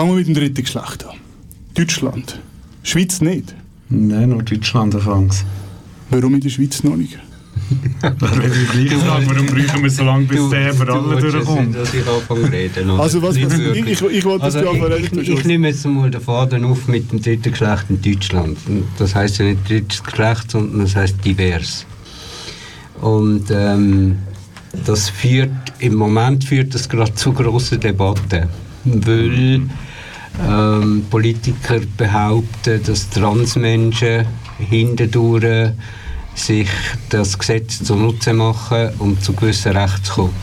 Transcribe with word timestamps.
Fangen 0.00 0.12
wir 0.12 0.16
mit 0.16 0.28
dem 0.28 0.34
dritten 0.34 0.62
Geschlecht 0.62 1.04
an. 1.06 1.16
Deutschland. 1.74 2.40
Schweiz 2.82 3.20
nicht. 3.20 3.54
Nein, 3.90 4.30
nur 4.30 4.42
Deutschland 4.42 4.94
anfangs. 4.94 5.44
Warum 6.08 6.36
in 6.36 6.40
der 6.40 6.48
Schweiz 6.48 6.82
noch 6.82 6.96
nicht? 6.96 7.18
Warum 8.00 9.46
brauchen 9.46 9.82
wir 9.82 9.90
so 9.90 10.02
lange, 10.04 10.24
bis 10.24 10.48
der 10.48 10.72
für 10.72 10.90
alle 10.90 11.20
durchkommt? 11.20 11.76
dass 11.76 11.92
ich 11.92 12.08
anfange 12.08 12.50
reden. 12.50 12.88
oder? 12.88 13.02
Also 13.02 13.20
was, 13.20 13.36
ich, 13.36 13.44
ich, 13.44 14.00
ich 14.00 14.24
wollte 14.24 14.46
das 14.46 14.56
Also 14.56 14.96
ich, 14.96 15.12
ich, 15.12 15.28
ich 15.28 15.44
nehme 15.44 15.68
jetzt 15.68 15.86
mal 15.86 16.10
den 16.10 16.22
Faden 16.22 16.64
auf 16.64 16.88
mit 16.88 17.12
dem 17.12 17.20
dritten 17.20 17.50
Geschlecht 17.50 17.84
in 17.90 18.00
Deutschland. 18.00 18.56
Das 18.96 19.14
heißt 19.14 19.36
ja 19.40 19.44
nicht 19.44 19.68
drittes 19.68 20.02
Geschlecht, 20.02 20.50
sondern 20.50 20.80
das 20.80 20.96
heißt 20.96 21.22
divers. 21.22 21.84
Und 23.02 23.50
ähm, 23.50 24.16
das 24.86 25.10
führt, 25.10 25.50
im 25.78 25.96
Moment 25.96 26.44
führt 26.44 26.74
das 26.74 26.88
gerade 26.88 27.14
zu 27.14 27.34
grossen 27.34 27.80
Debatten, 27.80 28.48
weil 28.86 29.60
ähm, 30.48 31.04
Politiker 31.10 31.80
behaupten, 31.96 32.82
dass 32.84 33.10
Transmenschen 33.10 34.26
hindurch 34.58 35.72
sich 36.34 36.68
das 37.08 37.38
Gesetz 37.38 37.82
zunutze 37.82 38.32
machen, 38.32 38.90
um 38.98 39.20
zu 39.20 39.32
gewissen 39.32 39.72
Rechten 39.76 40.04
zu 40.04 40.12
kommen. 40.14 40.34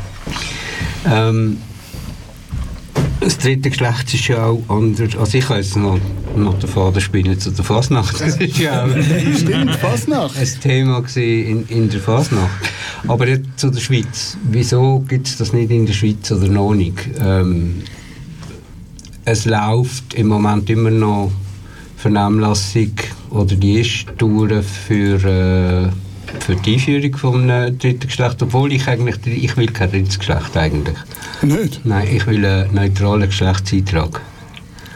Ähm, 1.09 1.57
das 3.19 3.37
dritte 3.39 3.69
Geschlecht 3.69 4.13
ist 4.13 4.27
ja 4.27 4.45
auch 4.45 4.63
anders. 4.69 5.15
Also 5.17 5.37
ich 5.37 5.45
kann 5.45 5.57
jetzt 5.57 5.75
noch, 5.75 5.99
noch 6.35 6.57
den 6.59 6.69
Faden 6.69 7.01
spielen 7.01 7.39
zu 7.39 7.51
der 7.51 7.65
Fasnacht. 7.65 8.21
Das 8.21 8.37
ist 8.37 8.57
ja 8.57 8.83
auch 8.85 8.89
Stimmt, 9.37 9.75
Fasnacht. 9.75 10.37
ein 10.37 10.61
Thema 10.61 11.03
in, 11.15 11.65
in 11.67 11.89
der 11.89 11.99
Fasnacht. 11.99 12.71
Aber 13.07 13.27
jetzt 13.27 13.47
zu 13.57 13.69
der 13.69 13.79
Schweiz. 13.79 14.37
Wieso 14.49 14.99
gibt 15.07 15.27
es 15.27 15.37
das 15.37 15.51
nicht 15.51 15.71
in 15.71 15.85
der 15.85 15.93
Schweiz 15.93 16.31
oder 16.31 16.47
noch 16.47 16.73
nicht? 16.73 17.09
Ähm, 17.19 17.83
es 19.27 19.43
läuft 19.43 20.13
im 20.13 20.27
Moment 20.27 20.69
immer 20.69 20.89
noch 20.89 21.31
Vernehmlassung 21.97 22.93
oder 23.29 23.55
die 23.55 23.81
ist 23.81 24.05
durch 24.17 24.65
für, 24.65 25.15
äh, 25.15 25.89
für 26.39 26.55
die 26.55 26.75
Einführung 26.75 27.17
von 27.17 27.51
einem 27.51 27.77
dritten 27.77 28.07
Geschlecht, 28.07 28.41
obwohl 28.41 28.71
ich 28.71 28.87
eigentlich, 28.87 29.17
ich 29.27 29.57
will 29.57 29.67
kein 29.67 29.91
drittes 29.91 30.17
Geschlecht 30.17 30.55
eigentlich. 30.55 30.95
Nicht? 31.41 31.81
Nein, 31.83 32.07
ich 32.09 32.25
will 32.25 32.45
einen 32.45 32.73
neutralen 32.73 33.27
Geschlechtseintrag. 33.27 34.21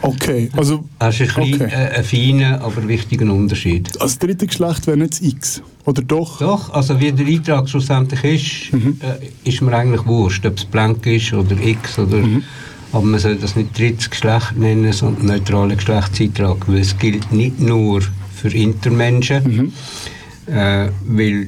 Okay, 0.02 0.50
also 0.56 0.86
Das 0.98 1.20
ist 1.20 1.38
ein, 1.38 1.54
Okay. 1.54 1.64
äh, 1.66 1.98
ein 1.98 2.04
feiner, 2.06 2.62
aber 2.62 2.88
wichtiger 2.88 3.32
Unterschied. 3.32 4.00
als 4.02 4.18
dritte 4.18 4.48
Geschlecht 4.48 4.88
wäre 4.88 4.96
nicht 4.98 5.12
das 5.12 5.22
X. 5.22 5.62
Oder 5.86 6.02
doch? 6.04 6.40
Doch, 6.40 6.70
also 6.74 6.98
wie 7.02 7.12
der 7.12 7.28
Eintrag 7.28 7.68
schlussendlich 7.68 8.24
ist, 8.24 8.74
äh, 9.02 9.50
ist 9.50 9.62
mir 9.62 9.74
eigentlich 9.76 10.06
wurscht, 10.06 10.46
ob 10.46 10.58
es 10.58 10.64
blank 10.64 11.06
ist 11.06 11.34
oder 11.34 11.58
X 11.62 12.00
oder... 12.00 12.24
Aber 12.92 13.04
man 13.04 13.20
soll 13.20 13.36
das 13.36 13.56
nicht 13.56 13.78
drittes 13.78 14.10
Geschlecht 14.10 14.58
nennen, 14.58 14.92
sondern 14.92 15.28
neutraler 15.28 15.76
Geschlechtseintrag, 15.76 16.68
weil 16.68 16.80
es 16.80 16.98
gilt 16.98 17.32
nicht 17.32 17.60
nur 17.60 18.02
für 18.36 18.50
Intermenschen, 18.50 19.72
äh, 20.48 20.90
weil 21.06 21.48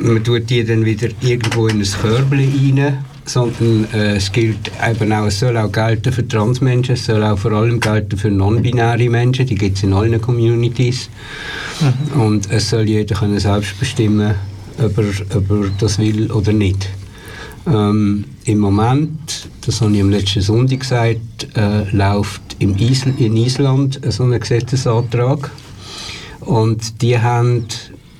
man 0.00 0.22
tut 0.22 0.48
die 0.50 0.64
dann 0.64 0.84
wieder 0.84 1.08
irgendwo 1.20 1.66
in 1.66 1.80
ein 1.80 1.88
Körbchen 2.00 2.78
rein, 2.78 3.04
sondern 3.24 3.86
äh, 3.92 4.16
es 4.16 4.30
gilt 4.32 4.70
eben 4.84 5.12
auch, 5.12 5.26
es 5.26 5.40
soll 5.40 5.56
auch 5.56 5.70
gelten 5.70 6.12
für 6.12 6.26
Transmenschen, 6.26 6.94
es 6.94 7.06
soll 7.06 7.22
auch 7.22 7.38
vor 7.38 7.52
allem 7.52 7.80
gelten 7.80 8.16
für 8.16 8.30
non-binäre 8.30 9.08
Menschen, 9.08 9.46
die 9.46 9.54
gibt 9.54 9.76
es 9.76 9.82
in 9.82 9.92
allen 9.92 10.20
Communities. 10.20 11.08
Und 12.14 12.50
es 12.50 12.70
soll 12.70 12.88
jeder 12.88 13.14
können 13.14 13.38
selbst 13.38 13.78
bestimmen, 13.78 14.34
ob 14.78 14.98
er, 14.98 15.36
ob 15.36 15.50
er 15.50 15.70
das 15.78 15.98
will 15.98 16.30
oder 16.30 16.52
nicht. 16.52 16.88
Ähm, 17.66 18.24
Im 18.44 18.58
Moment, 18.58 19.48
das 19.64 19.80
habe 19.80 19.92
ich 19.94 20.00
am 20.00 20.10
letzten 20.10 20.42
Sonntag 20.42 20.80
gesagt, 20.80 21.48
äh, 21.56 21.84
läuft 21.96 22.42
im 22.58 22.76
Isl 22.76 23.14
in 23.18 23.36
Island 23.36 24.00
so 24.08 24.24
ein 24.24 24.38
Gesetzesantrag. 24.38 25.50
Und 26.40 27.00
die 27.02 27.18
haben 27.18 27.66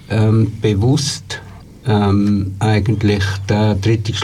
ähm, 0.08 0.52
bewusst 0.60 1.40
ähm, 1.86 2.54
eigentlich 2.60 3.24
den 3.48 3.80
dritten 3.80 4.14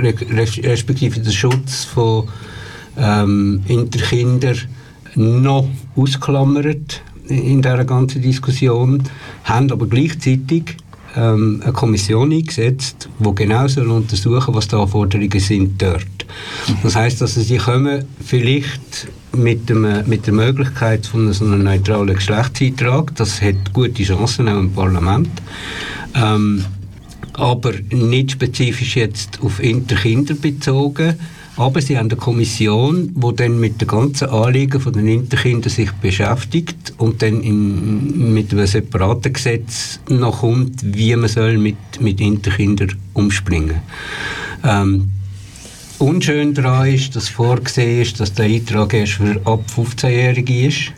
res- 0.00 0.62
respektive 0.62 1.20
den 1.20 1.32
Schutz 1.32 1.84
von 1.84 2.28
ähm, 2.96 3.62
Interkinder 3.68 4.54
noch 5.14 5.68
ausklammert 5.94 7.02
in 7.28 7.60
dieser 7.60 7.84
ganzen 7.84 8.22
Diskussion, 8.22 9.02
haben 9.44 9.70
aber 9.70 9.86
gleichzeitig 9.86 10.76
ähm, 11.16 11.60
eine 11.62 11.72
Kommission 11.72 12.32
eingesetzt, 12.32 13.08
die 13.18 13.34
genau 13.34 13.66
soll 13.68 13.90
untersuchen 13.90 14.54
was 14.54 14.68
die 14.68 14.76
Anforderungen 14.76 15.40
sind 15.40 15.80
dort. 15.80 16.06
Das 16.82 16.96
heißt, 16.96 17.20
dass 17.20 17.34
sie 17.34 17.56
kommen 17.56 18.04
vielleicht 18.24 19.08
mit, 19.32 19.68
dem, 19.68 19.86
mit 20.06 20.26
der 20.26 20.34
Möglichkeit 20.34 21.06
von 21.06 21.32
so 21.32 21.44
einem 21.44 21.62
neutralen 21.64 22.14
Geschlechtseintrag, 22.14 23.14
das 23.16 23.40
hat 23.40 23.72
gute 23.72 24.02
Chancen 24.02 24.48
auch 24.48 24.58
im 24.58 24.72
Parlament, 24.72 25.30
ähm, 26.14 26.64
aber 27.34 27.72
nicht 27.90 28.32
spezifisch 28.32 28.96
jetzt 28.96 29.38
auf 29.42 29.62
Interkinder 29.62 30.34
bezogen. 30.34 31.14
Aber 31.58 31.82
sie 31.82 31.98
haben 31.98 32.08
eine 32.08 32.16
Kommission, 32.16 33.12
die 33.14 33.36
dann 33.36 33.58
mit 33.58 33.80
den 33.80 33.88
ganzen 33.88 34.28
Anliegen 34.28 34.80
von 34.80 34.92
den 34.92 35.08
Interkindern 35.08 35.70
sich 35.70 35.90
beschäftigt 35.92 36.94
und 36.98 37.20
dann 37.20 37.42
in, 37.42 38.32
mit 38.32 38.52
einem 38.52 38.66
separaten 38.66 39.32
Gesetz 39.32 39.98
noch 40.08 40.40
kommt, 40.40 40.80
wie 40.96 41.14
man 41.16 41.28
soll 41.28 41.58
mit, 41.58 41.76
mit 42.00 42.20
Interkindern 42.20 42.94
umspringen 43.12 43.82
ähm, 44.64 45.10
Unschön 45.98 46.54
daran 46.54 46.86
ist, 46.86 47.16
dass 47.16 47.28
vorgesehen 47.28 48.02
ist, 48.02 48.20
dass 48.20 48.32
der 48.32 48.44
Eintrag 48.44 48.94
erst 48.94 49.14
für 49.14 49.40
ab 49.44 49.64
15-Jährige 49.74 50.68
ist. 50.68 50.92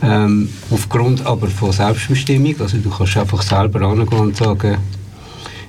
Ähm, 0.00 0.48
aufgrund 0.70 1.26
aber 1.26 1.48
von 1.48 1.72
Selbstbestimmung. 1.72 2.54
Also 2.60 2.78
du 2.78 2.88
kannst 2.88 3.16
einfach 3.16 3.42
selber 3.42 3.80
angehen 3.82 4.20
und 4.20 4.36
sagen, 4.36 4.76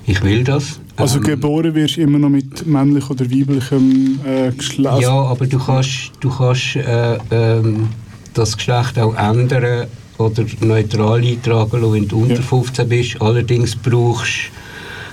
ich 0.06 0.22
will 0.22 0.44
das. 0.44 0.78
Also 0.98 1.18
Ähm, 1.18 1.24
geboren 1.24 1.74
wirst 1.74 1.96
du 1.96 2.00
immer 2.02 2.18
noch 2.18 2.28
mit 2.28 2.66
männlich 2.66 3.08
oder 3.08 3.24
weiblichem 3.30 4.18
äh, 4.24 4.50
Geschlecht. 4.52 5.00
Ja, 5.00 5.12
aber 5.12 5.46
du 5.46 5.58
kannst, 5.58 6.10
du 6.20 6.28
kannst 6.30 6.76
äh, 6.76 7.18
ähm, 7.30 7.88
das 8.34 8.56
Geschlecht 8.56 8.98
auch 8.98 9.14
ändern 9.14 9.86
oder 10.18 10.44
neutral 10.60 11.22
eintragen 11.24 11.80
lassen, 11.80 11.92
wenn 11.92 12.08
du 12.08 12.22
unter 12.22 12.34
Ja. 12.34 12.42
15 12.42 12.88
bist. 12.88 13.22
Allerdings 13.22 13.76
brauchst 13.76 14.50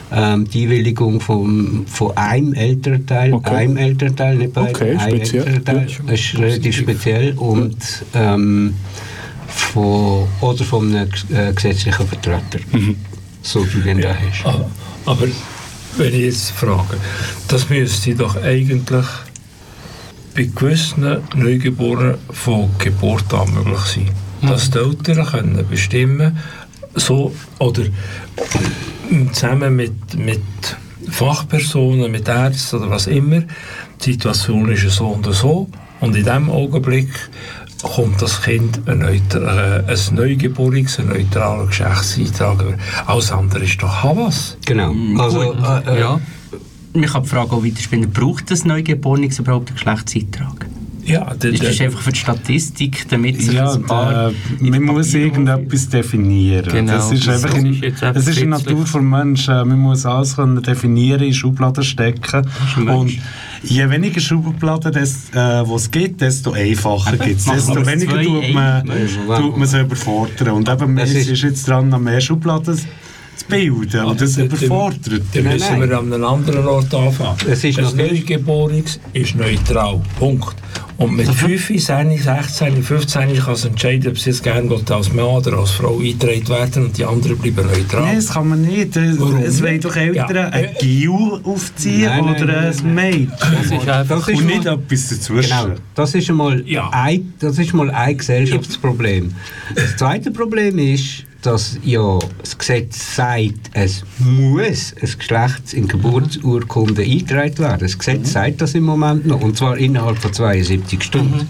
du 0.10 0.16
ähm, 0.16 0.48
die 0.50 0.64
Einwilligung 0.64 1.20
vom, 1.20 1.86
von 1.88 2.16
einem 2.18 2.54
Elternteil, 2.54 3.34
Okay. 3.34 3.56
einem 3.56 3.78
Elternteil, 3.78 4.36
nicht 4.38 4.54
beiden, 4.54 4.70
Okay, 4.76 4.96
einem 4.98 5.18
speziell. 5.18 5.48
Elternteil. 5.48 5.88
Das 6.08 6.20
ist 6.20 6.38
relativ 6.40 6.76
speziell 6.78 7.34
und 7.38 7.78
ähm, 8.16 8.74
von, 9.48 10.28
oder 10.42 10.64
von 10.64 10.88
einem 10.96 11.10
äh, 11.32 11.54
gesetzlichen 11.54 12.08
Vertreter, 12.08 12.60
Mhm. 12.72 12.96
so 13.42 13.66
wie 13.66 13.70
du 13.78 13.80
den 13.82 14.02
da 14.02 14.16
hast. 14.16 14.46
Aber 15.06 15.28
wenn 15.98 16.14
ich 16.14 16.22
jetzt 16.22 16.52
frage, 16.52 16.98
das 17.48 17.70
müsste 17.70 18.16
doch 18.16 18.36
eigentlich 18.42 19.06
bei 20.36 20.44
gewissen 20.44 21.18
Neugeborenen 21.36 22.16
von 22.32 22.70
Geburt 22.78 23.34
an 23.34 23.54
möglich 23.54 23.80
sein. 23.80 24.10
Dass 24.42 24.70
die 24.70 24.80
Eltern 24.80 25.26
können 25.26 25.66
bestimmen 25.70 26.38
so 26.96 27.34
oder 27.60 27.84
zusammen 29.32 29.76
mit, 29.76 30.18
mit 30.18 30.42
Fachpersonen, 31.10 32.12
mit 32.12 32.28
Ärzten 32.28 32.78
oder 32.78 32.90
was 32.90 33.08
immer, 33.08 33.44
die 34.04 34.12
Situation 34.12 34.70
ist 34.72 34.90
so 34.90 35.08
und 35.08 35.26
so 35.34 35.70
und 36.02 36.16
in 36.16 36.24
diesem 36.24 36.50
Augenblick 36.50 37.10
kommt 37.84 38.22
das 38.22 38.42
Kind 38.42 38.82
ein, 38.88 39.04
neutra- 39.04 39.84
äh, 39.88 39.92
ein 39.92 40.16
Neugeborenes, 40.16 41.00
ein 41.00 41.08
neutraler 41.10 41.68
Geschlechtseintrag. 41.68 42.78
Alles 43.06 43.32
andere 43.32 43.64
ist 43.64 43.82
doch 43.82 44.04
Havas. 44.04 44.58
Genau. 44.66 44.94
Also, 45.18 45.54
äh, 45.54 45.96
äh, 45.96 46.00
ja. 46.00 46.20
Ich 46.94 47.14
habe 47.14 47.24
die 47.26 47.30
Frage 47.30 47.52
auch 47.52 47.64
weiterspinnen, 47.64 48.10
braucht 48.12 48.50
das 48.52 48.64
Neugeborenes 48.66 49.40
überhaupt 49.40 49.68
einen 49.70 49.76
Geschlechtseintrag? 49.76 50.66
Ja, 51.04 51.36
der, 51.36 51.52
Ist 51.52 51.62
das 51.64 51.80
einfach 51.82 52.02
für 52.02 52.12
die 52.14 52.18
Statistik, 52.20 53.08
damit 53.10 53.40
sich 53.40 53.54
Ja, 53.54 53.72
ein 53.72 53.84
paar... 53.84 54.30
äh, 54.30 54.34
man 54.60 54.82
muss 54.86 55.14
irgendetwas 55.14 55.88
definieren. 55.88 56.66
Genau, 56.72 56.94
das 56.94 57.12
ist 57.12 57.28
das 57.28 57.44
einfach 57.44 57.58
ist 57.58 57.64
in, 57.64 57.74
jetzt 57.76 58.02
einfach 58.04 58.22
es 58.22 58.28
ist 58.28 58.38
in 58.40 58.50
der 58.50 58.58
kitzlig. 58.60 58.78
Natur 58.80 59.02
des 59.02 59.10
Menschen. 59.12 59.68
Man 59.68 59.78
muss 59.80 60.06
alles 60.08 60.36
können 60.36 60.64
definieren, 60.64 61.22
in 61.22 61.34
Schubladen 61.34 61.84
stecken. 61.84 62.48
Und. 62.88 63.12
Je 63.68 63.90
weniger 63.90 64.20
Schubladen 64.22 64.92
des, 64.92 65.16
äh, 65.34 65.62
es 65.62 65.90
gibt, 65.92 66.22
desto 66.22 66.52
einfacher 66.54 67.18
gibt 67.18 67.40
es. 67.40 67.46
Desto 67.46 67.86
weniger 67.86 68.22
tut 68.22 68.54
man, 68.54 68.84
tut 69.38 69.58
man 69.58 69.68
sie 69.68 69.82
überfordern. 69.82 70.50
Und 70.50 70.70
eben, 70.70 70.96
Das 70.96 71.10
es 71.10 71.16
ist- 71.18 71.30
ist 71.30 71.42
jetzt 71.44 71.68
dran, 71.68 71.90
noch 71.90 72.00
mehr 72.00 72.22
Schubladen 72.22 72.76
zu 72.78 72.86
bilden. 73.48 74.06
Und 74.06 74.22
das 74.22 74.38
überfordert. 74.38 75.22
Dann 75.34 75.44
müssen 75.44 75.82
wir 75.82 75.98
an 76.00 76.14
einem 76.14 76.24
anderen 76.24 76.66
Ort 76.68 76.94
anfangen. 76.94 77.38
Es 77.50 77.64
ist 77.64 77.80
noch- 77.80 77.94
Neugeborenes 77.96 79.00
ist 79.14 79.36
neutral. 79.36 80.02
Punkt. 80.20 80.56
Und 80.98 81.18
mit 81.18 81.28
5, 81.28 81.68
10, 81.86 82.18
16, 82.18 82.82
15 82.84 83.36
kann 83.38 83.54
es 83.54 83.66
entscheiden, 83.66 84.12
ob 84.12 84.18
sie 84.18 84.30
jetzt 84.30 84.44
gerne 84.44 84.74
als 84.90 85.12
Mann 85.12 85.26
oder 85.26 85.58
als 85.58 85.72
Frau 85.72 85.98
eingetragen 86.00 86.48
werden 86.48 86.86
und 86.86 86.98
die 86.98 87.04
anderen 87.04 87.38
bleiben 87.38 87.68
neutral. 87.68 88.04
Nein, 88.04 88.16
das 88.16 88.30
kann 88.32 88.48
man 88.48 88.62
nicht. 88.62 88.96
Warum 88.96 89.38
es 89.38 89.62
wollen 89.62 89.82
doch 89.82 89.96
Eltern 89.96 90.36
Ja. 90.36 90.50
ein 90.50 90.70
Gil 90.80 91.10
aufziehen 91.44 92.06
Nein, 92.06 92.26
nein, 92.26 92.44
oder 92.44 92.46
nein, 92.62 92.74
ein 92.86 92.94
Mädchen. 92.96 93.30
Das 93.40 93.66
ist 93.66 93.90
einfach... 93.90 94.20
Das 94.20 94.28
ist 94.30 94.40
Und 94.40 94.46
nicht 94.46 94.64
mal- 94.64 94.74
etwas 94.76 95.08
dazwischen. 95.10 95.50
Genau, 95.50 95.76
das 95.96 96.16
ist 96.16 96.30
einmal, 96.30 96.64
Ja. 96.66 96.90
ein, 96.94 97.34
das 97.40 97.58
ist 97.60 97.74
mal 97.74 97.92
ein 97.92 98.18
Gesellschaftsproblem. 98.18 99.34
Das 99.76 99.98
zweite 99.98 100.32
Problem 100.32 100.80
ist, 100.80 101.26
dass 101.46 101.78
ja 101.84 102.20
das 102.40 102.58
Gesetz 102.58 103.16
sagt, 103.16 103.54
es 103.74 104.04
muss 104.20 104.94
ein 105.02 105.10
Geschlechts- 105.18 105.74
in 105.74 105.88
Geburtsurkunde 105.88 107.02
eingetragen 107.04 107.58
werden. 107.60 107.80
Das 107.82 107.98
Gesetz 107.98 108.32
sagt 108.34 108.62
das 108.62 108.74
im 108.74 108.84
Moment 108.84 109.26
noch, 109.26 109.42
und 109.42 109.58
zwar 109.58 109.78
innerhalb 109.78 110.18
von 110.18 110.34
72 110.34 111.04
Stunden. 111.04 111.48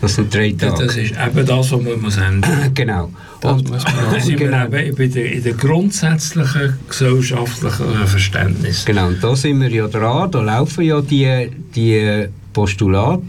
Das 0.00 0.16
sind 0.16 0.34
drei 0.34 0.52
Das 0.52 0.74
Tage. 0.78 1.00
ist 1.00 1.12
eben 1.12 1.46
das, 1.46 1.72
was 1.72 1.80
man 1.82 2.00
muss 2.00 2.16
ändern 2.18 2.70
Genau. 2.74 3.10
Das 3.40 3.52
Und, 3.52 3.70
muss 3.70 3.84
man 3.84 3.94
Da 4.12 4.20
sind 4.20 4.36
genau. 4.36 4.70
wir 4.70 4.84
eben 4.84 4.96
bei 4.96 5.06
der, 5.06 5.32
in 5.32 5.42
der 5.42 5.54
grundsätzlichen 5.54 6.74
gesellschaftlichen 6.88 8.06
Verständnis. 8.06 8.84
Genau, 8.84 9.06
und 9.08 9.22
da 9.24 9.34
sind 9.34 9.60
wir 9.60 9.70
ja 9.70 9.86
dran, 9.88 10.30
da 10.30 10.42
laufen 10.42 10.84
ja 10.84 11.00
die, 11.00 11.50
die 11.74 12.26
Postulate 12.52 13.22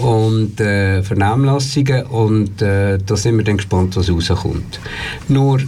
und 0.00 0.60
äh, 0.60 1.02
Vernehmlassungen 1.02 2.06
und 2.06 2.62
äh, 2.62 2.98
da 3.04 3.16
sind 3.16 3.36
wir 3.36 3.44
dann 3.44 3.56
gespannt, 3.56 3.96
was 3.96 4.10
rauskommt. 4.10 4.78
Nur, 5.28 5.58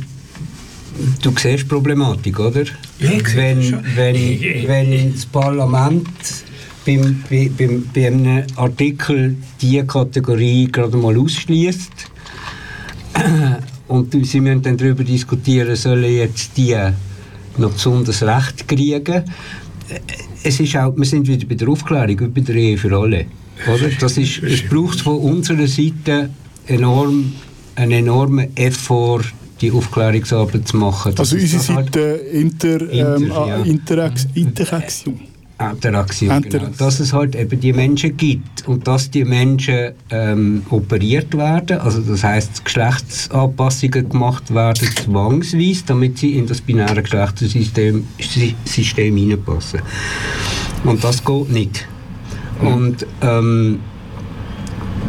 du 1.22 1.30
siehst 1.36 1.60
die 1.60 1.64
Problematik, 1.64 2.38
oder? 2.38 2.62
Ja, 2.98 3.10
ich 3.10 3.36
wenn, 3.36 3.62
schon. 3.62 3.80
wenn, 3.96 4.14
Ich- 4.14 4.66
wenn 4.68 5.12
das 5.12 5.26
Parlament 5.26 6.06
beim, 6.86 7.22
bei, 7.28 7.50
beim, 7.56 7.84
bei 7.94 8.06
einem 8.06 8.44
Artikel 8.56 9.36
diese 9.60 9.84
Kategorie 9.84 10.68
gerade 10.70 10.96
mal 10.96 11.16
ausschließt 11.18 11.90
und 13.88 14.12
sie 14.26 14.40
müssen 14.40 14.62
dann 14.62 14.76
darüber 14.76 15.04
diskutieren, 15.04 15.74
sollen 15.76 16.04
jetzt 16.12 16.56
die 16.56 16.76
noch 17.58 17.70
besonders 17.72 18.22
Recht 18.22 18.66
kriegen. 18.68 19.24
Es 20.42 20.60
ist 20.60 20.76
auch, 20.76 20.96
wir 20.96 21.04
sind 21.04 21.26
wieder 21.26 21.46
bei 21.46 21.54
der 21.56 21.68
Aufklärung, 21.68 22.32
bei 22.32 22.40
der 22.40 22.54
Ehe 22.54 22.78
für 22.78 22.96
alle. 22.96 23.26
Oder? 23.66 23.88
Das 24.00 24.16
ist, 24.16 24.42
es 24.42 24.62
braucht 24.68 25.00
von 25.00 25.18
unserer 25.18 25.66
Seite 25.66 26.30
enorm, 26.66 27.32
einen 27.76 27.92
enormen 27.92 28.56
Effort, 28.56 29.22
die 29.60 29.70
Aufklärungsarbeit 29.70 30.66
zu 30.68 30.76
machen. 30.78 31.12
Also 31.18 31.22
Das 31.22 31.32
ist 31.44 31.52
unsere 31.54 31.74
halt- 31.76 31.86
Seite 31.94 32.00
Inter, 32.32 32.80
ähm, 32.92 33.22
Inter, 33.24 33.46
ja. 33.46 33.56
ah, 33.56 33.62
Interax, 33.64 34.26
Interaktion. 34.34 35.20
Interaktion, 35.60 36.30
Interaktion. 36.30 36.62
genau. 36.62 36.76
Dass 36.78 37.00
es 37.00 37.12
halt 37.12 37.36
eben 37.36 37.60
die 37.60 37.74
Menschen 37.74 38.16
gibt 38.16 38.66
und 38.66 38.86
dass 38.88 39.10
die 39.10 39.26
Menschen 39.26 39.90
ähm, 40.10 40.62
operiert 40.70 41.36
werden, 41.36 41.78
also 41.80 42.00
das 42.00 42.24
heißt 42.24 42.64
Geschlechtsanpassungen 42.64 44.08
gemacht 44.08 44.54
werden 44.54 44.88
zwangsweise, 45.04 45.82
damit 45.86 46.16
sie 46.16 46.36
in 46.38 46.46
das 46.46 46.62
binäre 46.62 47.02
Geschlechtersystem 47.02 48.06
Sy- 48.18 48.54
System 48.64 49.14
hineinpassen. 49.18 49.80
Und 50.84 51.04
das 51.04 51.22
geht 51.22 51.50
nicht. 51.50 51.86
Und 52.62 53.06
ähm, 53.22 53.80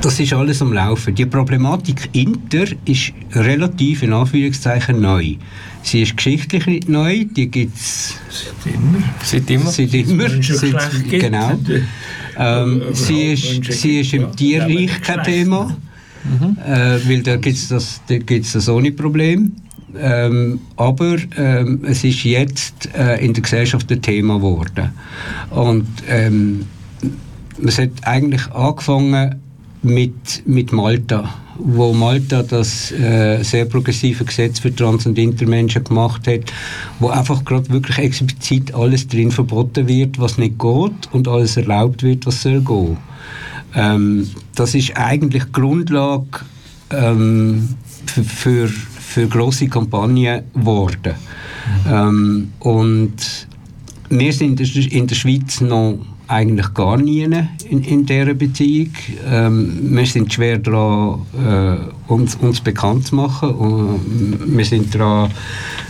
das 0.01 0.19
ist 0.19 0.33
alles 0.33 0.62
am 0.62 0.74
Laufen. 0.74 1.13
Die 1.13 1.25
Problematik 1.25 2.09
Inter 2.13 2.65
ist 2.86 3.13
relativ 3.33 4.03
in 4.03 4.13
Anführungszeichen 4.13 5.00
neu. 5.00 5.36
Sie 5.83 6.01
ist 6.01 6.18
geschichtlich 6.18 6.65
nicht 6.65 6.89
neu, 6.89 7.25
die 7.25 7.50
gibt 7.50 7.75
es 7.75 8.15
Immer. 8.65 9.03
Seit 9.24 9.50
immer. 9.50 9.71
Seit 9.71 9.94
immer. 9.94 10.30
Seit, 10.30 11.09
gibt. 11.09 11.24
genau. 11.24 11.59
Ähm, 12.38 12.83
sie, 12.94 13.33
ist, 13.33 13.71
sie 13.71 14.00
ist 14.01 14.13
im. 14.13 14.36
Tierreich 14.36 15.01
kein 15.01 15.24
Thema, 15.24 15.75
äh, 16.65 17.00
weil 17.07 17.21
da 17.24 17.36
gibt 17.38 17.57
es 17.57 17.68
das, 17.68 18.01
da 18.07 18.18
gibt's 18.18 18.54
das 18.54 18.69
ohne 18.69 18.92
Problem. 18.92 19.51
Ähm, 20.00 20.62
aber 20.77 21.18
ähm, 21.38 21.81
es 21.83 22.04
ist 22.04 22.24
jetzt 22.24 22.89
äh, 22.95 23.24
in 23.24 23.33
der 23.33 23.44
Gesellschaft 23.44 23.92
ein 23.92 24.01
Thema 24.01 24.36
geworden. 24.36 24.92
Und 25.50 25.88
ähm, 26.07 26.65
es 27.67 27.77
hat 27.77 27.89
eigentlich 28.03 28.51
angefangen 28.51 29.41
mit, 29.83 30.43
mit 30.45 30.71
Malta, 30.71 31.33
wo 31.57 31.93
Malta 31.93 32.43
das 32.43 32.91
äh, 32.91 33.41
sehr 33.43 33.65
progressive 33.65 34.25
Gesetz 34.25 34.59
für 34.59 34.75
Trans- 34.75 35.05
und 35.05 35.17
Intermenschen 35.17 35.83
gemacht 35.83 36.27
hat, 36.27 36.51
wo 36.99 37.09
einfach 37.09 37.43
gerade 37.45 37.69
wirklich 37.69 37.97
explizit 37.97 38.73
alles 38.73 39.07
drin 39.07 39.31
verboten 39.31 39.87
wird, 39.87 40.19
was 40.19 40.37
nicht 40.37 40.59
geht 40.59 41.09
und 41.11 41.27
alles 41.27 41.57
erlaubt 41.57 42.03
wird, 42.03 42.25
was 42.25 42.41
soll 42.41 42.61
gehen. 42.61 42.97
Ähm, 43.75 44.29
das 44.55 44.75
ist 44.75 44.95
eigentlich 44.97 45.51
Grundlage 45.51 46.41
ähm, 46.91 47.69
für, 48.05 48.23
für, 48.23 48.67
für 48.67 49.27
grosse 49.27 49.67
Kampagnen 49.67 50.43
geworden. 50.53 51.15
Ähm, 51.87 52.51
und 52.59 53.47
wir 54.09 54.33
sind 54.33 54.59
in 54.59 55.07
der 55.07 55.15
Schweiz 55.15 55.61
noch 55.61 55.99
eigentlich 56.31 56.74
gar 56.74 56.98
nie 56.98 57.24
in, 57.24 57.83
in 57.83 58.06
dieser 58.06 58.33
Beziehung. 58.33 58.92
Ähm, 59.30 59.95
wir 59.95 60.06
sind 60.06 60.33
schwer 60.33 60.60
daran, 60.60 61.22
äh, 61.38 62.12
uns, 62.12 62.36
uns 62.36 62.62
bekannt 62.62 63.07
zu 63.07 63.16
machen. 63.16 63.50
Und 63.50 64.57
wir 64.57 64.66
sind 64.66 64.95
daran, 64.95 65.31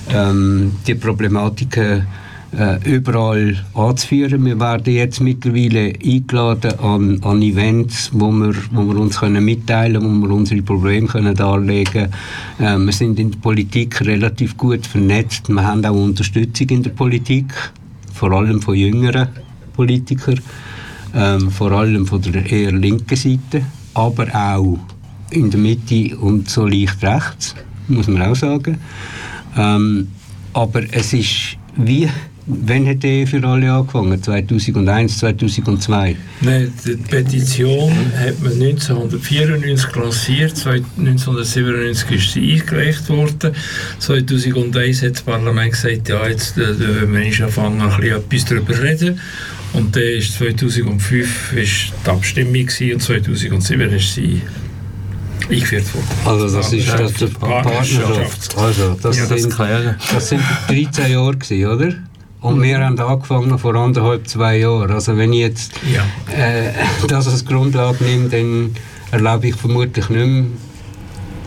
ähm, 0.09 0.71
die 0.87 0.95
Problematiken 0.95 2.07
äh, 2.57 2.79
überall 2.83 3.63
anzuführen. 3.75 4.43
Wir 4.43 4.59
werden 4.59 4.93
jetzt 4.93 5.21
mittlerweile 5.21 5.93
eingeladen 6.03 6.79
an, 6.79 7.19
an 7.23 7.41
Events, 7.41 8.09
wo 8.13 8.31
wir, 8.31 8.53
wo 8.71 8.83
wir 8.83 8.99
uns 8.99 9.19
können 9.19 9.45
mitteilen 9.45 10.01
können, 10.01 10.21
wo 10.21 10.27
wir 10.27 10.35
unsere 10.35 10.61
Probleme 10.61 11.07
können 11.07 11.35
darlegen 11.35 12.09
können. 12.57 12.83
Äh, 12.83 12.85
wir 12.85 12.93
sind 12.93 13.19
in 13.19 13.31
der 13.31 13.39
Politik 13.39 14.01
relativ 14.01 14.57
gut 14.57 14.85
vernetzt. 14.87 15.49
Wir 15.49 15.63
haben 15.63 15.85
auch 15.85 15.93
Unterstützung 15.93 16.67
in 16.69 16.83
der 16.83 16.89
Politik, 16.89 17.53
vor 18.13 18.31
allem 18.31 18.61
von 18.61 18.75
jüngeren 18.75 19.29
Politikern, 19.73 20.39
ähm, 21.15 21.51
vor 21.51 21.71
allem 21.71 22.05
von 22.05 22.21
der 22.21 22.45
eher 22.49 22.71
linken 22.71 23.15
Seite, 23.15 23.65
aber 23.93 24.27
auch 24.33 24.79
in 25.31 25.49
der 25.49 25.59
Mitte 25.59 26.17
und 26.17 26.49
so 26.49 26.65
leicht 26.65 27.01
rechts, 27.03 27.55
muss 27.87 28.07
man 28.07 28.21
auch 28.23 28.35
sagen. 28.35 28.77
Ähm, 29.57 30.07
aber 30.53 30.83
es 30.91 31.13
ist 31.13 31.57
wie, 31.75 32.09
wann 32.45 32.87
hat 32.87 33.03
die 33.03 33.25
für 33.25 33.43
alle 33.47 33.71
angefangen? 33.71 34.21
2001, 34.21 35.19
2002? 35.19 36.15
Nein, 36.41 36.73
die 36.85 36.95
Petition 36.95 37.91
hat 38.17 38.41
man 38.41 38.53
1994 38.53 39.95
lanciert, 39.95 40.65
1997 40.65 42.11
ist 42.11 42.33
sie 42.33 42.53
eingereicht 42.53 43.09
worden. 43.09 43.53
2001 43.99 45.01
hat 45.03 45.13
das 45.13 45.21
Parlament 45.21 45.73
gesagt, 45.73 46.09
ja, 46.09 46.27
jetzt 46.27 46.57
äh, 46.57 46.79
wollen 46.79 47.13
wir 47.13 47.19
nicht 47.19 47.41
anfangen, 47.41 47.81
ein 47.81 47.99
bisschen 47.99 48.17
etwas 48.17 48.45
darüber 48.45 48.81
reden. 48.81 49.19
Und 49.73 49.95
dann 49.95 50.03
ist 50.03 50.33
2005 50.37 51.53
ist 51.53 51.93
die 52.05 52.09
Abstimmung 52.09 52.67
und 52.93 53.01
2007 53.01 53.93
ist 53.93 54.15
sie 54.15 54.41
eingeführt 55.49 55.93
worden. 55.93 56.07
Also 56.25 56.57
das 56.57 56.73
ist 56.73 56.89
das 56.89 57.29
Partnerschaft. 57.31 58.57
Also 58.57 58.97
das, 59.01 59.17
Ja, 59.17 59.25
das 59.27 59.41
sind, 59.41 59.59
das 60.13 60.29
sind 60.29 60.41
13 60.67 61.11
Jahre 61.11 61.37
gewesen, 61.37 61.65
oder? 61.65 61.95
Und 62.41 62.61
wir 62.63 62.79
haben 62.83 62.99
angefangen 62.99 63.57
vor 63.59 63.75
anderthalb, 63.75 64.27
zwei 64.27 64.57
Jahren. 64.59 64.91
Also 64.91 65.15
wenn 65.15 65.31
ich 65.31 65.39
jetzt 65.39 65.71
Ja. 65.91 66.01
äh, 66.35 66.71
das 67.07 67.27
als 67.27 67.45
Grundlage 67.45 68.03
nehme, 68.03 68.29
dann 68.29 68.75
erlaube 69.11 69.47
ich 69.49 69.55
vermutlich 69.55 70.09
nicht 70.09 70.25
mehr, 70.27 70.43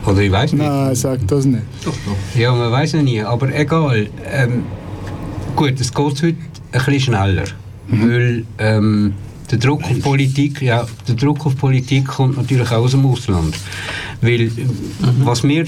oder 0.07 0.21
ich 0.21 0.31
weiß 0.31 0.53
nicht. 0.53 0.63
Nein, 0.65 0.95
sag 0.95 1.27
das 1.27 1.45
nicht. 1.47 1.63
Ja, 2.37 2.53
man 2.53 2.71
weiß 2.71 2.93
ja 2.93 3.03
nie, 3.03 3.21
aber 3.23 3.53
egal. 3.55 4.09
Ähm, 4.31 4.63
gut, 5.57 5.81
es 5.81 5.93
geht 5.93 6.05
heute 6.05 6.27
ein 6.29 6.37
bisschen 6.73 7.01
schneller, 7.01 7.45
weil 7.89 8.45
ähm, 8.59 9.15
der 9.51 9.59
Druck 9.59 9.83
auf 9.83 10.01
Politik, 10.01 10.63
ja, 10.63 10.87
der 11.09 11.15
Druck 11.17 11.45
auf 11.47 11.57
Politik 11.57 12.07
kommt 12.07 12.37
natürlich 12.37 12.71
auch 12.71 12.85
aus 12.85 12.93
dem 12.93 13.05
Ausland, 13.07 13.57
weil 14.21 14.43
ähm, 14.43 14.53
was 15.25 15.43
wir 15.43 15.65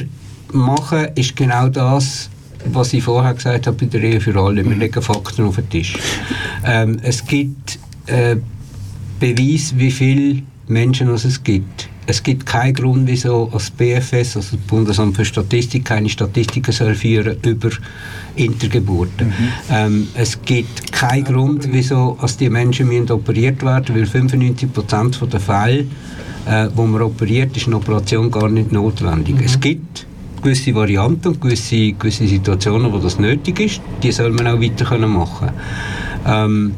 machen, 0.53 1.09
ist 1.15 1.35
genau 1.35 1.69
das, 1.69 2.29
was 2.73 2.93
ich 2.93 3.03
vorher 3.03 3.35
gesagt 3.35 3.67
habe 3.67 3.77
bei 3.77 3.87
der 3.87 4.03
Ehe 4.03 4.21
für 4.21 4.37
alle. 4.37 4.65
Wir 4.65 4.77
legen 4.77 5.03
Fakten 5.03 5.45
auf 5.45 5.57
den 5.57 5.69
Tisch. 5.69 5.95
Ähm, 6.65 6.99
es 7.03 7.25
gibt 7.25 7.79
äh, 8.07 8.37
Beweis, 9.21 9.75
wie 9.77 9.91
viele 9.91 10.43
Menschen 10.69 11.09
es 11.11 11.43
gibt. 11.43 11.89
Es 12.09 12.23
gibt 12.23 12.47
keinen 12.47 12.73
Grund, 12.73 13.09
wieso 13.09 13.51
das 13.53 13.69
BFS, 13.71 14.37
also 14.37 14.57
das 14.57 14.67
Bundesamt 14.69 15.17
für 15.17 15.25
Statistik, 15.25 15.85
keine 15.85 16.09
Statistiken 16.09 16.71
soll 16.71 16.95
führen 16.95 17.37
über 17.43 17.71
Intergeburten. 18.37 19.33
Ähm, 19.71 20.07
es 20.15 20.41
gibt 20.43 20.93
keinen 20.93 21.25
Grund, 21.25 21.69
wieso 21.73 22.17
als 22.21 22.37
die 22.37 22.49
Menschen 22.49 22.87
müssen 22.87 23.11
operiert 23.11 23.63
werden 23.65 23.95
weil 23.95 24.05
95% 24.05 25.27
der 25.27 25.41
Fälle, 25.41 25.87
äh, 26.47 26.69
wo 26.77 26.87
man 26.87 27.03
operiert, 27.03 27.57
ist 27.57 27.67
eine 27.67 27.77
Operation 27.77 28.31
gar 28.31 28.49
nicht 28.49 28.71
notwendig. 28.71 29.37
Es 29.45 29.59
gibt 29.59 30.07
gewisse 30.47 30.75
Varianten 30.77 31.29
und 31.29 31.41
gewisse, 31.41 31.93
gewisse 31.93 32.27
Situationen, 32.29 32.93
wo 32.93 32.99
das 32.99 33.19
nötig 33.19 33.59
ist, 33.59 33.81
die 34.01 34.13
soll 34.13 34.31
man 34.31 34.47
auch 34.47 34.61
weiter 34.61 34.85
können 34.85 35.11
machen 35.11 35.51
ähm, 36.25 36.75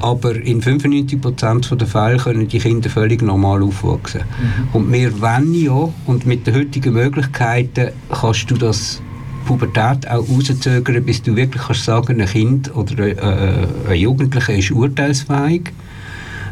aber 0.00 0.36
in 0.36 0.62
95% 0.62 1.74
der 1.74 1.86
Fälle 1.88 2.18
können 2.18 2.46
die 2.46 2.58
Kinder 2.58 2.90
völlig 2.90 3.22
normal 3.22 3.62
aufwachsen. 3.62 4.20
Mhm. 4.20 4.68
Und 4.74 4.92
wir 4.92 5.20
wollen 5.20 5.54
ja, 5.54 5.88
und 6.04 6.26
mit 6.26 6.46
den 6.46 6.54
heutigen 6.54 6.92
Möglichkeiten 6.92 7.92
kannst 8.10 8.50
du 8.50 8.56
das 8.56 9.00
Pubertät 9.46 10.06
auch 10.08 10.28
rauszögern, 10.28 11.02
bis 11.02 11.22
du 11.22 11.34
wirklich 11.34 11.62
kannst 11.62 11.84
sagen, 11.84 12.20
ein 12.20 12.26
Kind 12.26 12.76
oder 12.76 13.06
äh, 13.06 13.66
ein 13.88 13.98
Jugendlicher 13.98 14.54
ist 14.54 14.70
urteilsfähig. 14.70 15.72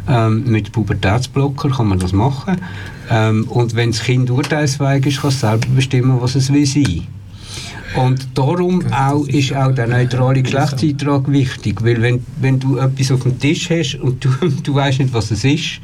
Ähm, 0.09 0.45
mit 0.51 0.73
Pubertätsblocker 0.73 1.71
kann 1.71 1.89
man 1.89 1.99
das 1.99 2.13
machen. 2.13 2.61
Ähm, 3.11 3.45
und 3.49 3.75
wenn 3.75 3.91
das 3.91 4.03
Kind 4.03 4.31
urteilsfähig 4.31 5.07
ist, 5.07 5.23
kann 5.23 5.31
es 5.31 5.41
selber 5.41 5.67
bestimmen, 5.75 6.21
was 6.21 6.35
es 6.35 6.53
will 6.53 6.67
sein. 6.67 7.07
Und 7.97 8.37
darum 8.37 8.85
auch, 8.93 9.27
ist 9.29 9.55
auch 9.55 9.73
der 9.73 9.87
neutrale 9.87 10.43
Geschlechtseintrag 10.43 11.31
wichtig, 11.31 11.83
weil 11.85 12.03
wenn, 12.03 12.27
wenn 12.41 12.59
du 12.59 12.77
etwas 12.79 13.13
auf 13.13 13.23
dem 13.23 13.39
Tisch 13.39 13.71
hast 13.71 13.95
und 13.97 14.25
du, 14.25 14.31
du 14.63 14.75
weißt 14.75 14.99
nicht, 14.99 15.15
was 15.15 15.31
es 15.31 15.45
ist, 15.45 15.81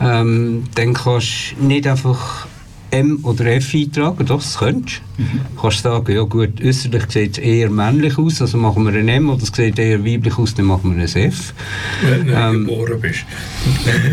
ähm, 0.00 0.64
dann 0.74 0.92
kannst 0.92 1.54
du 1.58 1.66
nicht 1.66 1.86
einfach 1.86 2.46
M 2.90 3.20
oder 3.22 3.46
F 3.46 3.74
eintragen, 3.74 4.26
doch, 4.26 4.42
das 4.42 4.58
könntest 4.58 5.02
du. 5.16 5.22
Mhm. 5.22 5.40
Du 5.54 5.60
kannst 5.60 5.82
sagen, 5.82 6.12
ja 6.12 6.22
gut, 6.22 6.62
äußerlich 6.62 7.04
sieht 7.08 7.38
es 7.38 7.38
eher 7.38 7.70
männlich 7.70 8.18
aus, 8.18 8.40
also 8.40 8.58
machen 8.58 8.84
wir 8.84 8.98
ein 8.98 9.08
M, 9.08 9.30
oder 9.30 9.42
es 9.42 9.52
sieht 9.54 9.78
eher 9.78 10.04
weiblich 10.04 10.38
aus, 10.38 10.54
dann 10.54 10.66
machen 10.66 10.96
wir 10.96 11.02
ein 11.02 11.28
F. 11.28 11.54
Wenn 12.02 12.26
du 12.26 12.32
ähm, 12.32 12.66
geboren 12.66 13.00
bist. 13.00 13.24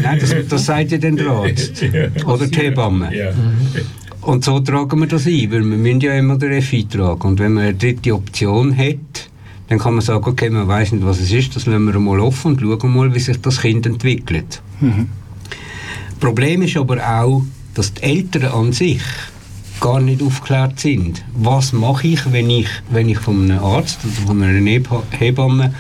Nein, 0.04 0.20
das, 0.20 0.36
das 0.48 0.66
sagt 0.66 0.92
ja 0.92 0.98
dann 0.98 1.16
der 1.16 1.28
Arzt. 1.28 1.84
oder 2.26 2.48
die 2.48 2.58
Hebamme. 2.58 3.16
Ja. 3.16 3.32
Und 4.22 4.44
so 4.44 4.60
tragen 4.60 5.00
wir 5.00 5.08
das 5.08 5.26
ein, 5.26 5.52
weil 5.52 5.64
wir 5.64 5.78
müssen 5.78 6.02
ja 6.02 6.14
immer 6.14 6.38
den 6.38 6.52
F 6.52 6.74
eintragen. 6.74 7.22
Und 7.22 7.40
wenn 7.40 7.54
man 7.54 7.64
eine 7.64 7.74
dritte 7.74 8.14
Option 8.14 8.78
hat, 8.78 9.30
dann 9.70 9.80
kann 9.80 9.94
man 9.94 10.02
sagen, 10.02 10.24
okay, 10.26 10.50
man 10.50 10.68
weiß 10.68 10.94
nicht, 10.94 11.06
was 11.06 11.20
es 11.20 11.32
ist, 11.32 11.56
das 11.56 11.66
lassen 11.66 11.86
wir 11.86 12.00
mal 12.00 12.20
offen 12.20 12.54
und 12.54 12.62
schauen 12.62 12.94
mal, 12.94 13.14
wie 13.14 13.20
sich 13.20 13.40
das 13.42 13.62
Kind 13.62 13.86
entwickelt. 13.86 14.62
Mhm. 14.80 15.08
Problem 16.20 16.62
ist 16.62 16.78
aber 16.78 16.98
auch, 16.98 17.44
dass 17.78 17.94
die 17.94 18.04
Eltern 18.04 18.46
an 18.46 18.74
sich 18.74 19.02
gar 19.80 20.00
nicht 20.00 20.24
aufgeklärt 20.24 20.80
sind. 20.80 21.24
Was 21.36 21.74
mache 21.74 22.08
ich, 22.08 22.32
wenn 22.32 22.50
ich, 22.50 22.68
wenn 22.90 23.10
ich 23.10 23.20
von 23.20 23.52
einem 23.52 23.64
Arzt 23.64 24.00
oder 24.04 24.28
von 24.28 24.42
einer 24.42 24.82
Hebamme 25.12 25.74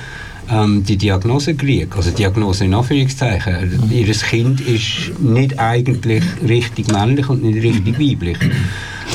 ähm, 0.50 0.84
die 0.84 0.98
Diagnose 0.98 1.56
kriege? 1.56 1.88
Also 1.96 2.12
Diagnose 2.12 2.66
in 2.66 2.75
Anführungszeichen. 2.75 3.82
Mhm. 3.86 3.92
Ihr 3.92 4.06
Kind 4.13 4.62
ist 4.62 5.20
nicht 5.20 5.58
eigentlich 5.60 6.24
richtig 6.48 6.92
männlich 6.92 7.27
und 7.30 7.44
nicht 7.44 7.63
richtig 7.63 8.00
weiblich. 8.00 8.38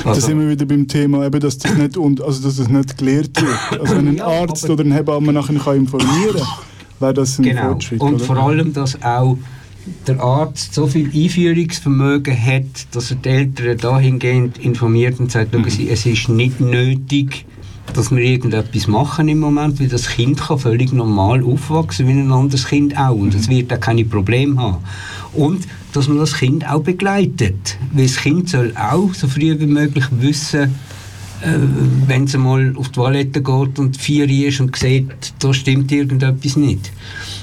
Also, 0.04 0.20
da 0.20 0.26
sind 0.26 0.40
wir 0.40 0.48
wieder 0.48 0.66
beim 0.66 0.88
Thema, 0.88 1.24
eben, 1.26 1.38
dass, 1.38 1.58
das 1.58 1.74
nicht, 1.74 1.96
und, 1.96 2.20
also, 2.20 2.42
dass 2.42 2.56
das 2.56 2.68
nicht 2.68 2.98
gelehrt 2.98 3.40
wird. 3.40 3.80
Also 3.80 3.96
wenn 3.96 4.08
ein 4.08 4.16
ja, 4.16 4.26
Arzt 4.26 4.68
oder 4.68 4.82
ein 4.82 4.90
Hebamme 4.90 5.32
nachher 5.32 5.54
kann 5.58 5.76
informieren 5.76 6.34
kann, 6.34 6.46
wäre 6.98 7.14
das 7.14 7.38
ein 7.38 7.44
genau. 7.44 7.68
Fortschritt. 7.68 8.00
Und 8.00 8.14
oder? 8.14 8.24
vor 8.24 8.36
allem, 8.38 8.72
dass 8.72 9.00
auch 9.02 9.36
der 10.06 10.20
Arzt 10.20 10.74
so 10.74 10.86
viel 10.86 11.10
Einführungsvermögen 11.12 12.36
hat, 12.40 12.86
dass 12.92 13.10
er 13.10 13.16
die 13.16 13.28
Eltern 13.28 13.78
dahingehend 13.78 14.58
informiert 14.58 15.18
und 15.20 15.30
sagt, 15.30 15.52
mhm. 15.52 15.64
Es 15.64 16.06
ist 16.06 16.28
nicht 16.28 16.60
nötig, 16.60 17.44
dass 17.94 18.10
wir 18.10 18.22
irgendetwas 18.22 18.86
machen 18.86 19.28
im 19.28 19.40
Moment, 19.40 19.80
weil 19.80 19.88
das 19.88 20.08
Kind 20.08 20.40
kann 20.40 20.58
völlig 20.58 20.92
normal 20.92 21.42
aufwachsen 21.42 22.06
wie 22.06 22.12
ein 22.12 22.32
anderes 22.32 22.66
Kind 22.66 22.96
auch 22.96 23.16
und 23.16 23.34
es 23.34 23.48
wird 23.48 23.72
auch 23.72 23.80
keine 23.80 24.04
Probleme 24.04 24.60
haben. 24.60 24.78
Und 25.34 25.66
dass 25.92 26.08
man 26.08 26.18
das 26.18 26.34
Kind 26.34 26.68
auch 26.68 26.82
begleitet, 26.82 27.76
weil 27.92 28.06
das 28.06 28.16
Kind 28.16 28.48
soll 28.48 28.74
auch 28.76 29.12
so 29.14 29.26
früh 29.26 29.58
wie 29.58 29.66
möglich 29.66 30.04
wissen, 30.10 30.74
äh, 31.42 31.58
wenn 32.06 32.24
es 32.24 32.36
mal 32.36 32.74
auf 32.76 32.88
die 32.88 32.94
Toilette 32.94 33.42
geht 33.42 33.78
und 33.78 33.96
vier 33.96 34.28
ist 34.28 34.60
und 34.60 34.74
sieht, 34.76 35.34
da 35.40 35.52
stimmt 35.52 35.90
irgendetwas 35.90 36.56
nicht. 36.56 36.92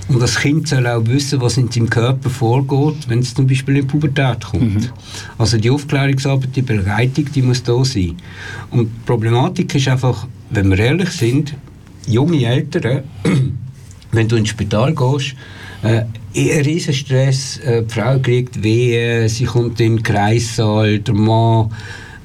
Und 0.10 0.20
das 0.20 0.40
Kind 0.40 0.68
soll 0.68 0.88
auch 0.88 1.06
wissen, 1.06 1.40
was 1.40 1.58
in 1.58 1.72
seinem 1.72 1.90
Körper 1.90 2.30
vorgeht, 2.32 3.08
wenn 3.08 3.20
es 3.20 3.34
zum 3.36 3.46
Beispiel 3.46 3.78
in 3.78 3.82
die 3.82 3.88
Pubertät 3.88 4.44
kommt. 4.44 4.82
Mhm. 4.82 4.90
Also 5.38 5.58
die 5.58 5.70
Aufklärungsarbeit, 5.70 6.56
die 6.56 6.64
Begleitung, 6.64 7.26
die 7.34 7.44
muss 7.44 7.62
da 7.62 7.84
sein. 7.86 8.18
Und 8.72 8.86
die 8.86 9.06
Problematik 9.06 9.76
ist 9.76 9.88
einfach, 9.88 10.28
wenn 10.50 10.72
wir 10.72 10.80
ehrlich 10.80 11.12
sind, 11.12 11.54
junge 12.08 12.44
Eltern, 12.44 13.04
wenn 14.12 14.28
du 14.28 14.36
ins 14.36 14.50
Spital 14.50 14.96
gehst, 14.96 15.36
äh, 15.84 16.06
ein 16.36 16.62
riesen 16.66 16.94
Stress, 16.94 17.58
äh, 17.60 17.84
die 17.84 17.94
Frau 17.94 18.18
kriegt 18.20 18.64
Wehen, 18.64 19.30
sie 19.30 19.46
kommt 19.46 19.80
in 19.80 19.98
den 19.98 20.04
Kreissaal, 20.04 21.00
der 21.00 21.14
Mann 21.14 21.70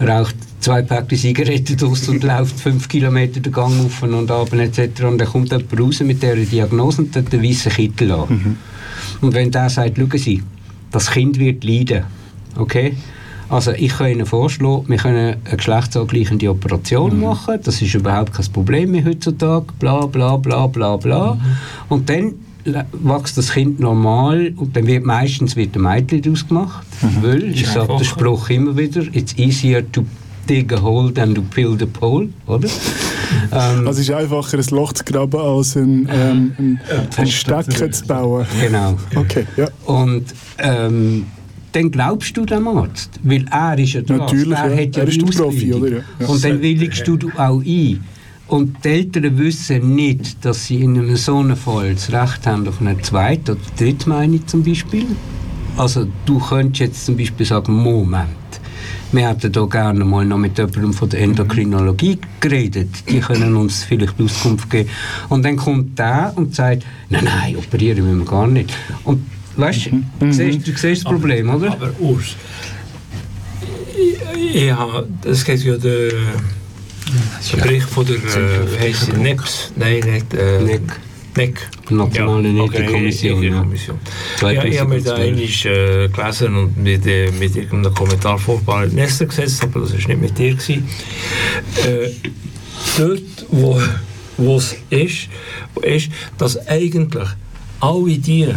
raucht 0.00 0.36
zwei 0.64 0.82
Päckchen 0.82 1.18
Zigaretten 1.18 1.86
aus 1.86 2.08
und 2.08 2.24
läuft 2.24 2.58
fünf 2.58 2.88
Kilometer 2.88 3.40
den 3.40 3.52
Gang 3.52 3.84
auf 3.84 4.02
und 4.02 4.30
ab 4.30 4.52
etc. 4.52 5.04
Und 5.04 5.18
dann 5.18 5.28
kommt 5.28 5.52
jemand 5.52 5.78
raus 5.78 6.00
mit 6.00 6.22
dieser 6.22 6.36
Diagnose 6.36 7.02
und 7.02 7.14
hat 7.14 7.32
einen 7.32 7.42
weißen 7.42 7.72
Kittel 7.72 8.12
an. 8.12 8.28
Mhm. 8.28 8.56
Und 9.20 9.34
wenn 9.34 9.50
der 9.50 9.68
sagt, 9.68 9.96
schauen 9.96 10.18
Sie, 10.18 10.42
das 10.90 11.10
Kind 11.10 11.38
wird 11.38 11.64
leiden, 11.64 12.04
okay? 12.56 12.96
Also 13.50 13.72
ich 13.72 13.96
kann 13.96 14.10
Ihnen 14.10 14.26
vorschlagen, 14.26 14.84
wir 14.88 14.96
können 14.96 15.36
eine 15.44 15.56
geschlechtsangleichende 15.56 16.48
Operation 16.48 17.14
mhm. 17.14 17.22
machen, 17.22 17.58
das 17.62 17.82
ist 17.82 17.94
überhaupt 17.94 18.32
kein 18.32 18.46
Problem 18.46 18.90
mehr 18.92 19.04
heutzutage, 19.04 19.66
bla 19.78 20.06
bla 20.06 20.38
bla 20.38 20.66
bla 20.66 20.96
bla. 20.96 21.34
Mhm. 21.34 21.40
Und 21.90 22.08
dann 22.08 22.32
wächst 22.64 23.36
das 23.36 23.52
Kind 23.52 23.80
normal 23.80 24.54
und 24.56 24.74
dann 24.74 24.86
wird 24.86 25.04
meistens 25.04 25.54
wird 25.56 25.76
ein 25.76 25.82
Mädchen 25.82 26.22
daraus 26.22 26.48
gemacht, 26.48 26.86
mhm. 27.02 27.22
weil, 27.22 27.44
ich 27.50 27.66
sage 27.66 27.96
den 27.98 28.04
Spruch 28.04 28.48
immer 28.48 28.74
wieder, 28.76 29.02
it's 29.12 29.36
easier 29.36 29.84
to 29.92 30.06
dig 30.46 30.72
a 30.72 30.80
hole 30.80 31.12
than 31.12 31.34
to 31.34 31.42
build 31.42 31.82
a 31.82 31.86
pole, 31.86 32.28
oder? 32.46 32.68
ähm, 33.52 33.86
also 33.86 34.00
es 34.00 34.08
ist 34.08 34.10
einfacher, 34.10 34.58
ein 34.58 34.64
Loch 34.70 34.92
zu 34.92 35.04
graben, 35.04 35.40
als 35.40 35.76
ein, 35.76 36.08
ähm, 36.12 36.52
ein, 36.58 36.80
ein 37.16 37.26
Stecken 37.26 37.92
zu 37.92 38.06
bauen. 38.06 38.46
Genau. 38.60 38.96
Okay, 39.14 39.46
ja. 39.56 39.68
Und 39.86 40.26
ähm, 40.58 41.26
dann 41.72 41.90
glaubst 41.90 42.36
du 42.36 42.44
dem 42.44 42.68
Arzt, 42.68 43.18
weil 43.22 43.46
er 43.50 43.78
ist 43.78 43.94
ja 43.94 44.02
der 44.02 44.18
Natürlich, 44.18 44.58
er, 44.58 44.70
ja. 44.70 44.82
hat 44.82 44.96
ja 44.96 45.02
er 45.02 45.08
ist 45.08 45.20
der 45.20 45.26
Profi, 45.26 45.74
oder? 45.74 45.90
Ja. 46.20 46.26
Und 46.26 46.44
dann 46.44 46.62
willigst 46.62 47.06
du 47.06 47.18
auch 47.36 47.60
ein. 47.60 48.04
Und 48.46 48.84
die 48.84 48.88
Eltern 48.88 49.38
wissen 49.38 49.94
nicht, 49.94 50.44
dass 50.44 50.66
sie 50.66 50.82
in 50.82 50.98
einem 50.98 51.16
so 51.16 51.38
einem 51.38 51.56
Fall 51.56 51.94
das 51.94 52.12
Recht 52.12 52.46
haben 52.46 52.68
auf 52.68 52.80
eine 52.80 53.00
zweite 53.00 53.52
oder 53.52 53.60
dritte 53.78 54.08
Meinung 54.08 54.46
zum 54.46 54.62
Beispiel. 54.62 55.06
Also 55.76 56.06
du 56.26 56.38
könntest 56.38 56.80
jetzt 56.80 57.06
zum 57.06 57.16
Beispiel 57.16 57.46
sagen, 57.46 57.72
Moment, 57.72 58.28
wir 59.14 59.28
hätten 59.28 59.52
hier 59.52 59.68
gerne 59.68 60.04
mal 60.04 60.24
noch 60.24 60.38
mit 60.38 60.58
jemandem 60.58 60.92
von 60.92 61.08
der 61.08 61.20
Endokrinologie 61.20 62.18
geredet. 62.40 62.88
Die 63.08 63.20
können 63.20 63.56
uns 63.56 63.84
vielleicht 63.84 64.20
Auskunft 64.20 64.68
geben. 64.70 64.88
Und 65.28 65.44
dann 65.44 65.56
kommt 65.56 65.98
der 65.98 66.32
und 66.36 66.54
sagt, 66.54 66.84
nein, 67.10 67.24
nein, 67.24 67.56
operieren 67.56 68.04
müssen 68.04 68.18
wir 68.20 68.26
gar 68.26 68.46
nicht. 68.46 68.72
Und 69.04 69.24
weißt 69.56 69.92
mhm. 69.92 70.06
du, 70.20 70.32
siehst, 70.32 70.66
du 70.66 70.72
siehst 70.72 70.84
das 70.84 71.04
Problem, 71.04 71.50
aber, 71.50 71.58
oder? 71.58 71.72
Aber 71.72 71.90
Urs, 72.00 72.36
ja, 74.52 75.04
es 75.24 75.44
geht 75.44 75.64
ja 75.64 75.76
der, 75.76 76.10
der 77.52 77.56
Bericht 77.62 77.88
von 77.88 78.06
der, 78.06 78.16
äh, 78.16 78.72
wie 78.72 78.78
heisst 78.78 79.06
sie, 79.06 79.12
NEPS? 79.12 79.72
Nein, 79.76 80.00
nicht, 80.00 80.34
äh. 80.34 80.80
NEC. 81.36 81.68
Nationale 81.90 82.48
ja, 82.48 82.62
okay, 82.62 82.86
Kommission. 82.86 83.42
Ja. 83.42 83.64
Ja, 84.50 84.64
ich 84.64 84.80
habe 84.80 84.90
mir 84.90 85.02
da 85.02 85.14
einmal 85.14 85.42
äh, 85.42 86.08
gelesen 86.08 86.56
und 86.56 86.76
mit, 86.76 87.06
äh, 87.06 87.30
mit 87.32 87.56
irgendeinem 87.56 87.94
Kommentar 87.94 88.38
vorbei 88.38 88.86
Nester 88.86 89.26
gesetzt, 89.26 89.62
aber 89.62 89.80
das 89.80 89.92
war 89.92 89.98
nicht 89.98 90.20
mit 90.20 90.38
dir. 90.38 90.54
Gewesen. 90.54 90.88
Äh, 91.84 92.10
dort, 92.96 93.46
wo 93.50 93.80
wo 94.36 94.56
es 94.56 94.76
ist, 94.90 95.28
ist, 95.82 96.10
dass 96.38 96.56
eigentlich 96.66 97.28
alle 97.80 98.18
die, 98.18 98.48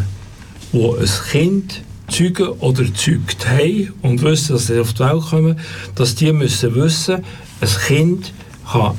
die 0.72 0.78
ein 0.78 1.10
Kind 1.32 1.82
zeugen 2.08 2.48
oder 2.60 2.94
zeugt 2.94 3.48
haben 3.48 3.94
und 4.02 4.22
wissen, 4.22 4.54
dass 4.54 4.68
sie 4.68 4.80
auf 4.80 4.94
die 4.94 5.00
Welt 5.00 5.22
kommen, 5.30 5.60
dass 5.96 6.16
die 6.16 6.32
müssen 6.32 6.74
wissen, 6.76 7.24
ein 7.62 7.70
Kind 7.88 8.34
kann 8.72 8.98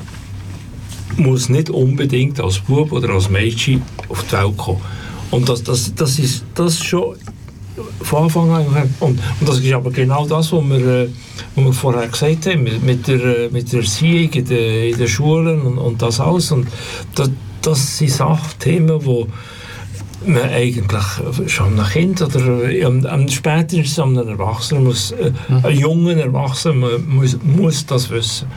muss 1.17 1.49
nicht 1.49 1.69
unbedingt 1.69 2.39
als 2.39 2.59
Bub 2.59 2.91
oder 2.91 3.09
als 3.09 3.29
Mädchen 3.29 3.81
auf 4.07 4.23
die 4.23 4.31
Welt 4.33 4.57
kommen. 4.57 4.81
Und 5.31 5.47
das, 5.47 5.63
das, 5.63 5.93
das 5.93 6.19
ist 6.19 6.43
das 6.55 6.83
schon 6.83 7.15
von 8.01 8.23
Anfang 8.23 8.51
an. 8.51 8.65
Und, 8.99 9.19
und 9.39 9.49
das 9.49 9.59
ist 9.59 9.73
aber 9.73 9.91
genau 9.91 10.25
das, 10.25 10.51
was 10.51 10.63
wir, 10.63 11.03
äh, 11.03 11.09
was 11.55 11.65
wir 11.65 11.73
vorher 11.73 12.07
gesagt 12.07 12.45
haben, 12.47 12.63
mit, 12.63 12.83
mit 12.83 13.07
der, 13.07 13.21
äh, 13.21 13.49
mit 13.49 13.71
der 13.71 13.81
Erziehung 13.81 14.31
in, 14.33 14.47
in 14.47 14.97
den 14.97 15.07
Schulen 15.07 15.61
und, 15.61 15.77
und 15.77 16.01
das 16.01 16.19
alles. 16.19 16.51
Und 16.51 16.67
das, 17.15 17.29
das 17.61 17.97
sind 17.97 18.11
Sachthemen, 18.11 18.99
die 18.99 19.25
man 20.25 20.49
eigentlich 20.49 21.05
schon 21.47 21.79
ein 21.79 21.85
Kind 21.87 22.21
oder 22.21 22.41
am, 22.85 23.05
am 23.05 23.27
spätestens 23.29 23.99
einem 23.99 24.27
Erwachsenen 24.27 24.83
muss, 24.83 25.11
äh, 25.11 25.31
mhm. 25.47 25.65
ein 25.65 25.77
jungen 25.77 26.19
Erwachsenen 26.19 27.07
muss, 27.07 27.37
muss 27.43 27.85
das 27.85 28.09
wissen. 28.09 28.47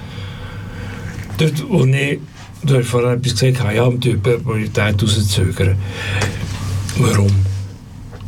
Dort, 1.38 1.64
wo 1.68 1.84
ich 1.84 2.20
Du 2.64 2.76
hast 2.76 2.88
vorher 2.88 3.12
etwas 3.12 3.38
gesagt, 3.38 3.74
ja, 3.74 3.82
um 3.84 3.98
die 3.98 4.14
Priorität 4.14 5.02
rauszuzögern. 5.02 5.76
Warum? 6.98 7.30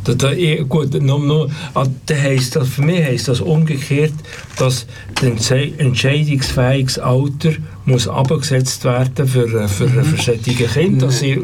Da, 0.03 0.13
da, 0.13 0.33
gut, 0.67 0.93
noch, 1.01 1.19
noch, 1.19 1.49
ah, 1.73 1.85
da 2.05 2.15
heisst 2.15 2.55
das, 2.55 2.67
für 2.69 2.83
mich 2.83 3.01
heisst 3.03 3.27
das 3.27 3.41
umgekehrt, 3.41 4.13
dass 4.57 4.85
das 5.19 5.49
entscheidungsfähiges 5.51 6.99
Alter 6.99 7.53
muss 7.85 8.07
abgesetzt 8.07 8.83
werden 8.83 9.27
für, 9.27 9.67
für, 9.67 9.87
mhm. 9.87 10.03
für 10.03 10.21
solche 10.21 10.65
Kinder, 10.67 11.07
dass 11.07 11.19
sie 11.19 11.39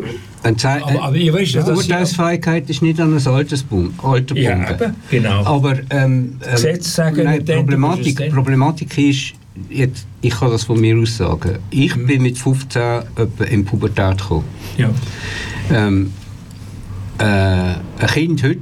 Zei- 0.57 0.81
Aber- 0.81 1.03
aber 1.03 1.15
eine 1.15 1.31
dass 1.31 1.49
sie- 1.51 1.71
Urteilsfähigkeit 1.71 2.69
ist 2.69 2.81
nicht 2.81 2.99
an 2.99 3.15
ein 3.15 3.27
altes 3.27 3.63
Alter 4.01 4.35
Ja, 4.35 4.71
eben, 4.71 4.95
genau. 5.09 5.43
Aber 5.45 5.73
ähm, 5.73 5.87
ähm, 5.91 6.39
Gesetze 6.51 6.89
sagen 6.89 7.23
nein, 7.25 7.45
Problematik. 7.45 8.31
Problematik 8.33 8.97
ist, 8.97 9.33
jetzt, 9.69 10.05
ich 10.21 10.31
kann 10.39 10.51
das 10.51 10.63
von 10.63 10.79
mir 10.79 10.97
aus 10.97 11.17
sagen, 11.17 11.59
ich 11.69 11.95
Mhm. 11.95 12.05
bin 12.07 12.21
mit 12.23 12.37
15 12.37 12.81
etwa 13.15 13.43
in 13.45 13.65
Pubertät 13.65 14.17
gekommen. 14.17 14.45
Ja. 14.77 14.89
Ähm, 15.71 16.11
äh, 17.17 17.23
ein 17.23 18.07
Kind 18.13 18.43
heute, 18.43 18.59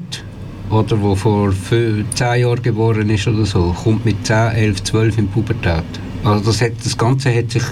oder 0.69 1.01
wo 1.01 1.15
vor 1.15 1.49
fü- 1.49 2.03
10 2.15 2.41
Jahren 2.41 2.61
geboren 2.61 3.09
ist 3.09 3.27
oder 3.27 3.45
so, 3.45 3.75
kommt 3.83 4.05
mit 4.05 4.25
10, 4.25 4.51
11, 4.53 4.83
12 4.83 5.17
in 5.17 5.27
Pubertät. 5.27 5.83
Also 6.23 6.45
das, 6.45 6.61
hat, 6.61 6.73
das 6.83 6.97
Ganze 6.97 7.33
hat 7.35 7.51
sich 7.51 7.63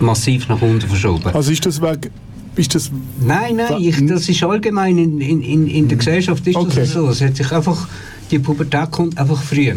massiv 0.00 0.48
nach 0.48 0.60
unten 0.62 0.88
verschoben. 0.88 1.28
Also 1.34 1.50
ist 1.50 1.64
das 1.66 1.80
weg. 1.82 2.10
Ist 2.54 2.74
das. 2.74 2.90
Nein, 3.20 3.56
nein, 3.56 3.80
ich, 3.80 4.04
das 4.06 4.28
ist 4.28 4.42
allgemein 4.44 4.98
in, 4.98 5.20
in, 5.20 5.40
in, 5.42 5.66
in 5.66 5.88
der 5.88 5.96
Gesellschaft 5.98 6.46
ist 6.46 6.54
Okay. 6.56 6.72
das 6.76 6.90
so. 6.92 7.08
Es 7.08 7.20
hat 7.22 7.34
sich 7.36 7.50
einfach, 7.50 7.88
die 8.30 8.38
Pubertät 8.38 8.90
kommt 8.90 9.16
einfach 9.18 9.42
früher. 9.42 9.74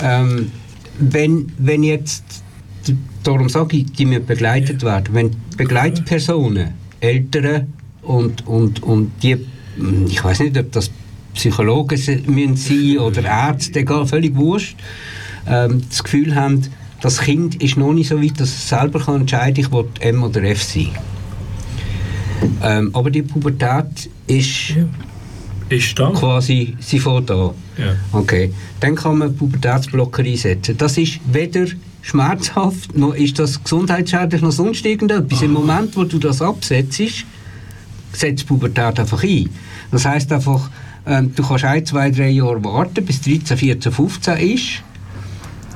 Ähm, 0.00 0.50
wenn, 0.98 1.52
wenn 1.58 1.82
jetzt, 1.82 2.24
darum 3.22 3.48
sage 3.48 3.78
ich, 3.78 3.92
die 3.92 4.04
müssen 4.06 4.26
begleitet 4.26 4.82
werden, 4.82 5.14
wenn 5.14 5.30
Begleitpersonen, 5.56 6.68
Eltern 7.00 7.72
und, 8.02 8.46
und, 8.46 8.82
und 8.82 9.10
die, 9.22 9.36
hm, 9.76 10.06
ich 10.06 10.22
weiß 10.22 10.40
nicht, 10.40 10.56
ob 10.58 10.72
das 10.72 10.90
Psychologen 11.34 11.96
se- 11.96 12.22
müssen 12.26 12.56
sein 12.56 12.98
oder 12.98 13.24
Ärzte, 13.24 13.80
egal, 13.80 14.06
völlig 14.06 14.34
wurscht, 14.36 14.76
ähm, 15.46 15.82
das 15.88 16.02
Gefühl 16.04 16.34
haben, 16.34 16.62
das 17.00 17.20
Kind 17.20 17.60
ist 17.62 17.76
noch 17.76 17.92
nicht 17.92 18.08
so 18.08 18.22
weit, 18.22 18.38
dass 18.38 18.48
es 18.50 18.68
selber 18.68 19.00
kann 19.00 19.22
entscheiden 19.22 19.64
kann, 19.64 19.64
ich 19.64 19.72
will 19.72 19.88
M 20.00 20.22
oder 20.22 20.42
F 20.44 20.62
sein. 20.62 20.90
Ähm, 22.62 22.90
aber 22.92 23.10
die 23.10 23.22
Pubertät 23.22 24.10
ist 24.26 24.74
Ist 25.72 25.98
da. 25.98 26.10
quasi, 26.10 26.76
fährt 26.80 27.30
an. 27.30 27.50
Ja. 27.78 27.96
Okay, 28.12 28.52
dann 28.80 28.94
kann 28.94 29.18
man 29.18 29.34
Pubertätsblocker 29.34 30.22
einsetzen. 30.22 30.76
Das 30.76 30.98
ist 30.98 31.20
weder 31.32 31.66
schmerzhaft, 32.02 32.96
noch 32.96 33.14
ist 33.14 33.38
das 33.38 33.62
gesundheitsschädlich, 33.62 34.42
noch 34.42 34.52
sonst 34.52 34.84
irgendetwas. 34.84 35.42
Im 35.42 35.52
Moment, 35.52 35.96
wo 35.96 36.04
du 36.04 36.18
das 36.18 36.42
absetzt, 36.42 37.24
setzt 38.12 38.46
Pubertät 38.46 38.98
einfach 39.00 39.22
ein. 39.22 39.48
Das 39.90 40.04
heißt 40.04 40.32
einfach, 40.32 40.68
ähm, 41.06 41.32
du 41.34 41.42
kannst 41.42 41.64
ein, 41.64 41.86
zwei, 41.86 42.10
drei 42.10 42.30
Jahre 42.30 42.62
warten, 42.64 43.04
bis 43.04 43.20
13, 43.22 43.56
14, 43.56 43.92
15 43.92 44.36
ist. 44.38 44.82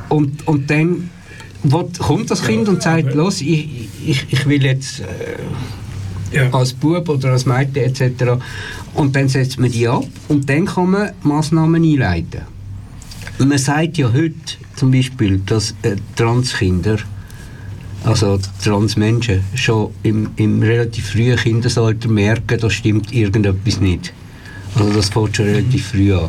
Und, 0.08 0.46
und 0.46 0.70
dann 0.70 1.10
kommt 1.98 2.30
das 2.30 2.44
Kind 2.44 2.68
und 2.68 2.82
sagt, 2.82 3.14
los, 3.14 3.40
ich, 3.40 3.88
ich, 4.04 4.26
ich 4.30 4.46
will 4.46 4.64
jetzt... 4.64 5.02
Ja. 6.32 6.52
als 6.52 6.72
Bub 6.72 7.08
oder 7.08 7.32
als 7.32 7.46
Mädchen 7.46 7.84
etc. 7.84 8.24
Und 8.94 9.14
dann 9.14 9.28
setzt 9.28 9.58
man 9.58 9.70
die 9.70 9.86
ab 9.86 10.06
und 10.28 10.48
dann 10.48 10.66
kann 10.66 10.90
man 10.90 11.10
Massnahmen 11.22 11.82
einleiten. 11.82 12.42
Man 13.38 13.58
sagt 13.58 13.98
ja 13.98 14.12
heute 14.12 14.34
zum 14.76 14.90
Beispiel, 14.90 15.40
dass 15.44 15.74
äh, 15.82 15.96
Transkinder, 16.16 16.96
also 18.04 18.38
Transmenschen, 18.62 19.42
schon 19.54 19.90
im, 20.02 20.30
im 20.36 20.62
relativ 20.62 21.10
frühen 21.10 21.36
Kindesalter 21.36 22.08
merken, 22.08 22.58
da 22.58 22.70
stimmt 22.70 23.12
irgendetwas 23.12 23.80
nicht. 23.80 24.14
Also 24.74 24.92
das 24.92 25.10
fängt 25.10 25.36
schon 25.36 25.46
relativ 25.46 25.88
früh 25.88 26.14
an. 26.14 26.28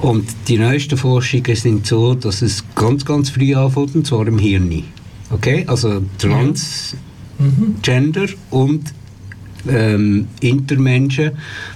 Und 0.00 0.26
die 0.48 0.58
neuesten 0.58 0.96
Forschungen 0.96 1.56
sind 1.56 1.86
so, 1.86 2.14
dass 2.14 2.42
es 2.42 2.64
ganz, 2.74 3.04
ganz 3.04 3.30
früh 3.30 3.54
anfängt, 3.54 3.94
und 3.94 4.06
zwar 4.06 4.26
im 4.26 4.38
Hirn. 4.38 4.84
Okay? 5.30 5.64
Also 5.66 6.02
Transgender 6.18 8.26
und 8.50 8.92
ähm, 9.68 10.28
Intermenschen, 10.40 11.32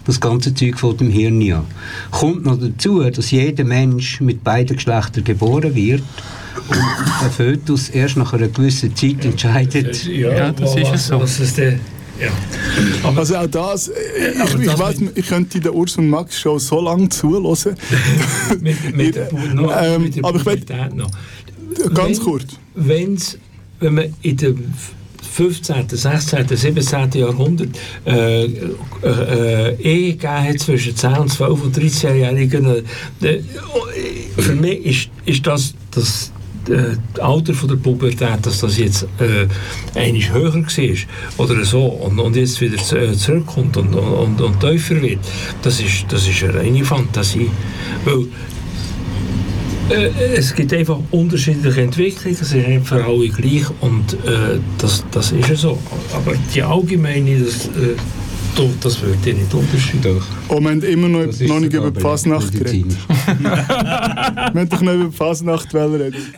das 0.06 0.20
ganze 0.20 0.54
Zeug 0.54 0.78
von 0.78 0.96
dem 0.96 1.10
Hirn 1.10 1.40
an. 1.52 1.64
Kommt 2.10 2.44
noch 2.44 2.58
dazu, 2.58 3.02
dass 3.10 3.30
jeder 3.30 3.64
Mensch 3.64 4.20
mit 4.20 4.42
beiden 4.44 4.76
Geschlechtern 4.76 5.24
geboren 5.24 5.74
wird 5.74 6.02
und 6.68 6.76
ein 7.22 7.30
Fötus 7.30 7.88
erst 7.88 8.16
nach 8.16 8.32
einer 8.32 8.48
gewissen 8.48 8.94
Zeit 8.94 9.24
entscheidet, 9.24 10.04
Ja, 10.06 10.52
das 10.52 10.74
ist 10.76 10.92
es 10.94 11.06
so. 11.06 11.20
Was 11.20 11.40
ist 11.40 11.56
denn? 11.58 11.80
Ja. 12.20 12.30
Aber 13.04 13.18
Also 13.18 13.36
auch 13.36 13.46
das. 13.46 13.88
Ich, 14.60 14.68
aber 14.70 14.90
ich, 14.92 14.98
mit- 15.00 15.16
ich 15.16 15.26
könnte 15.28 15.60
der 15.60 15.72
Urs 15.72 15.96
und 15.98 16.08
Max 16.10 16.40
schon 16.40 16.58
so 16.58 16.80
lange 16.80 17.08
zuhören. 17.10 17.44
mit, 18.60 18.96
mit 18.96 19.14
der, 19.14 19.32
noch, 19.54 19.72
Ähm, 19.80 20.02
mit 20.02 20.16
der 20.16 20.24
aber 20.24 20.36
ich 20.40 20.44
will- 20.46 20.56
Pubertät 20.58 20.94
noch. 20.96 21.10
Ganz 21.94 22.18
Wenn- 22.18 22.24
kurz. 22.24 22.44
Wenn's, 22.74 23.38
wenn 23.78 23.94
man 23.94 24.06
in 24.22 24.36
dem 24.36 24.64
15., 25.38 25.88
16., 25.88 26.48
17. 26.48 27.12
Jahrhundert 27.12 27.68
äh, 28.04 28.44
äh, 28.44 28.48
äh, 29.04 29.80
Ehe 29.80 30.16
gegeben 30.16 30.58
zwischen 30.58 30.96
10 30.96 31.12
und 31.12 31.28
12 31.28 31.62
und 31.62 31.78
13-Jährigen, 31.78 32.84
äh, 33.22 33.40
für 34.36 34.54
mich 34.56 34.84
ist, 34.84 35.10
ist 35.26 35.46
das 35.46 35.74
das 35.92 36.32
äh, 36.68 37.20
Alter 37.20 37.54
von 37.54 37.68
der 37.68 37.76
Pubertät, 37.76 38.38
dass 38.42 38.60
das 38.60 38.78
jetzt 38.78 39.04
äh, 39.20 39.46
eigentlich 39.94 40.32
höher 40.32 40.52
war 40.52 41.46
oder 41.46 41.64
so 41.64 41.84
und, 41.84 42.18
und 42.18 42.34
jetzt 42.34 42.60
wieder 42.60 42.76
äh, 43.00 43.12
zurückkommt 43.12 43.76
und, 43.76 43.94
und, 43.94 44.40
und 44.40 44.60
tiefer 44.60 45.00
wird, 45.00 45.20
das 45.62 45.80
ist, 45.80 46.06
das 46.08 46.26
ist 46.26 46.42
eine 46.42 46.54
reine 46.54 46.84
Fantasie. 46.84 47.48
Weil 48.04 48.26
äh, 49.90 50.10
es 50.36 50.54
gibt 50.54 50.72
einfach 50.72 50.98
unterschiedliche 51.10 51.80
Entwicklungen, 51.80 52.36
es 52.40 52.42
ist 52.42 52.54
nicht 52.54 52.86
für 52.86 53.04
alle 53.04 53.28
gleich 53.28 53.64
und 53.80 54.14
äh, 54.24 54.58
das, 54.78 55.04
das 55.10 55.32
ist 55.32 55.48
ja 55.48 55.54
so. 55.54 55.78
Aber 56.12 56.34
die 56.54 56.62
allgemeine, 56.62 57.40
das, 57.40 57.66
äh, 57.66 57.96
das 58.82 59.00
wird 59.02 59.24
ja 59.24 59.34
nicht 59.34 59.54
unterscheiden. 59.54 60.20
Und 60.48 60.64
wir 60.64 60.70
haben 60.70 60.82
immer 60.82 61.08
noch, 61.08 61.40
noch 61.40 61.60
nicht 61.60 61.72
über 61.72 61.90
die 61.90 62.00
Fasnacht 62.00 62.52
geredet. 62.52 62.96
Wir 63.40 64.62
haben 64.62 64.68
doch 64.68 64.80
noch 64.80 64.94
über 64.94 65.04
die 65.04 65.16
Fasnacht 65.16 65.72
reden. 65.74 66.14